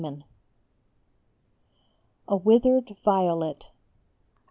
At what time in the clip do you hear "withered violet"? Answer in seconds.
2.35-3.67